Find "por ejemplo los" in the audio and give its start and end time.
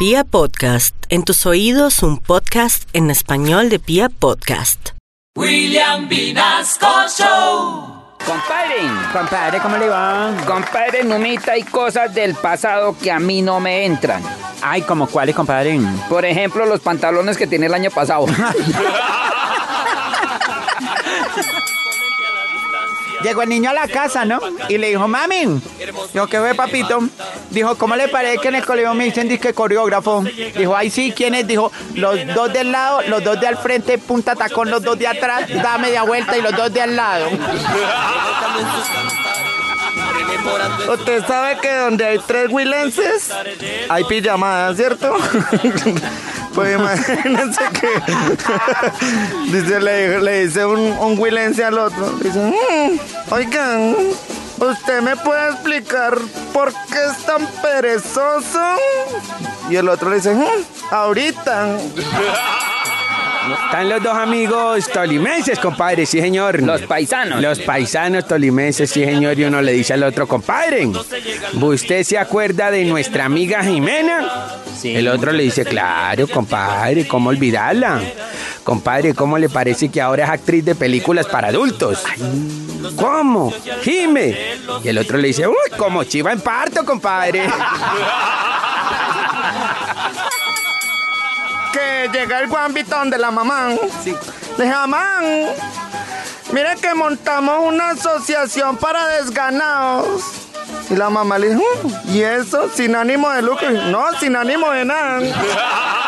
16.08-16.80